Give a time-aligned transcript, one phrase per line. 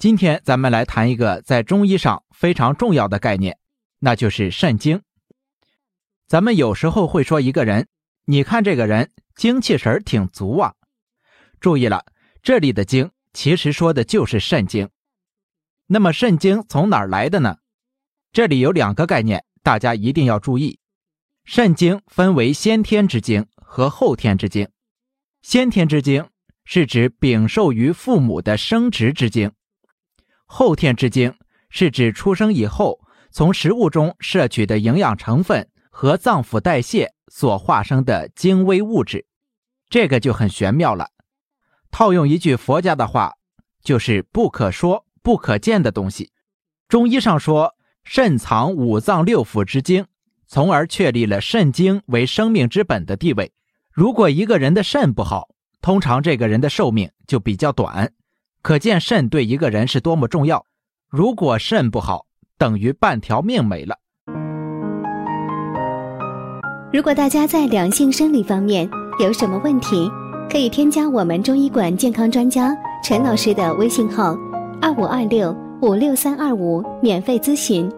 [0.00, 3.58] 今天咱们来谈一个在中医上非常重要的概念，
[3.98, 5.02] 那就是肾精。
[6.26, 7.86] 咱们有时候会说一个人，
[8.24, 10.72] 你看这个人精气神儿挺足啊。
[11.60, 12.06] 注意了，
[12.42, 14.88] 这里的精其实说的就是肾精。
[15.88, 17.58] 那么肾精从哪儿来的呢？
[18.32, 20.78] 这里有两个概念，大家一定要注意。
[21.44, 24.66] 肾精分为先天之精和后天之精。
[25.42, 26.26] 先天之精
[26.64, 29.52] 是指禀受于父母的生殖之精。
[30.52, 31.32] 后天之精
[31.68, 32.98] 是指出生以后
[33.30, 39.24] 从食物中摄取的营养成分和脏腑代谢所化生的精微物质，
[39.88, 41.10] 这个就很玄妙了。
[41.92, 43.34] 套用一句佛家的话，
[43.84, 46.32] 就是不可说、不可见的东西。
[46.88, 50.04] 中医上说，肾藏五脏六腑之精，
[50.48, 53.52] 从而确立了肾精为生命之本的地位。
[53.92, 55.48] 如果一个人的肾不好，
[55.80, 58.12] 通常这个人的寿命就比较短。
[58.62, 60.66] 可见肾对一个人是多么重要。
[61.08, 62.26] 如果肾不好，
[62.58, 63.96] 等于半条命没了。
[66.92, 70.10] 如果大家在两性生理方面有什么问题，
[70.50, 74.36] 可以添加我们中医馆健康专家陈老师的微信号：
[74.82, 77.90] 二五二六五六三二五，免费咨询。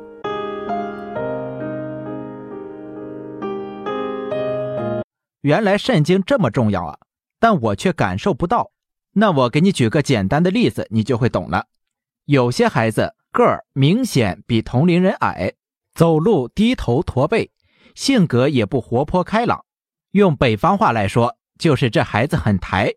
[5.41, 6.97] 原来肾经这么重要啊，
[7.41, 8.71] 但我却感受不到。
[9.15, 11.67] 那我给你举个简单的例子，你就会懂了。
[12.25, 15.53] 有些孩子个儿明显比同龄人矮，
[15.93, 17.51] 走路低头驼背，
[17.95, 19.67] 性格也不活泼开朗。
[20.13, 22.91] 用北方话来说，就是这孩子很抬。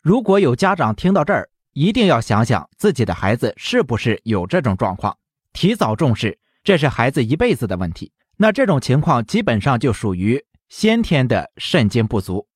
[0.00, 5.16] 如果有家长听到这儿，一定要想想自己的孩子是不是有这种状况，
[5.52, 8.10] 提早重视，这是孩子一辈子的问题。
[8.36, 12.48] 那这种情况基本上就属于先天的肾精不足。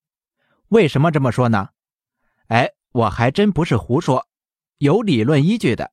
[0.70, 1.68] 为什么这么说呢？
[2.48, 2.70] 哎。
[2.92, 4.26] 我还真不是胡说，
[4.78, 5.92] 有理论依据的。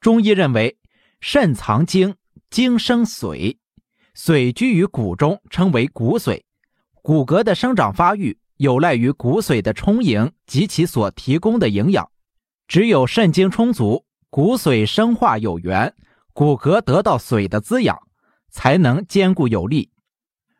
[0.00, 0.78] 中医认为，
[1.20, 2.14] 肾藏精，
[2.50, 3.56] 精生髓，
[4.16, 6.42] 髓居于骨中，称为骨髓。
[7.02, 12.10] 骨骼的生长发育有赖于骨髓的充盈及其所提供的营养。
[12.66, 15.94] 只有肾精充足，骨髓生化有源，
[16.32, 17.98] 骨骼得到髓的滋养，
[18.50, 19.90] 才能坚固有力。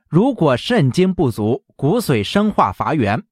[0.08, 3.24] 如果肾精不足，骨髓生化乏源。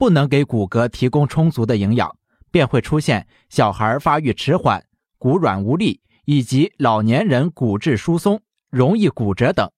[0.00, 2.16] 不能给骨骼提供充足的营养，
[2.50, 4.82] 便会出现小孩发育迟缓、
[5.18, 8.40] 骨软无力，以及老年人骨质疏松、
[8.70, 9.70] 容易骨折等。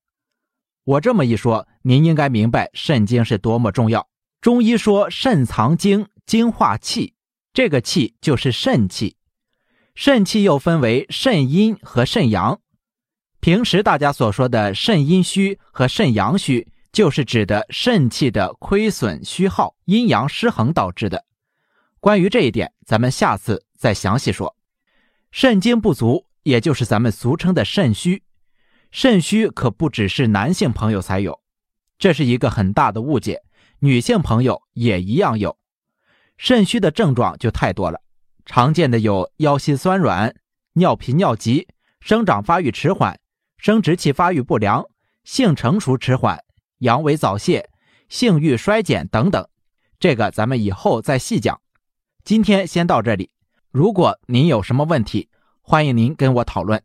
[0.85, 4.07] 我这么一说，您应该明白肾精是多么重要。
[4.41, 7.15] 中医说肾藏精，精化气，
[7.53, 9.17] 这个气就是肾气。
[9.97, 12.61] 肾气又分为肾阴和肾阳。
[13.41, 16.69] 平时大家所说的肾阴虚和肾阳虚。
[16.93, 21.25] 就是指的肾气的亏损虚耗、阴阳失衡导致的。
[22.01, 24.55] 关于这一点，咱们下次再详细说。
[25.31, 28.23] 肾精不足，也就是咱们俗称的肾虚。
[28.91, 31.41] 肾虚可不只是男性朋友才有，
[31.99, 33.43] 这是一个很大的误解。
[33.79, 35.57] 女性朋友也一样有。
[36.37, 38.03] 肾虚的症状就太多了，
[38.45, 40.37] 常见的有腰膝酸软、
[40.75, 41.69] 尿频尿急、
[42.01, 43.19] 生长发育迟缓、
[43.57, 44.85] 生殖器发育不良、
[45.25, 46.39] 性成熟迟缓。
[46.83, 47.71] 阳痿早泄、
[48.09, 49.47] 性欲衰减等等，
[50.01, 51.61] 这个咱们以后再细讲。
[52.25, 53.31] 今天先到这里。
[53.71, 55.29] 如果您有什么问题，
[55.61, 56.83] 欢迎您跟我讨论。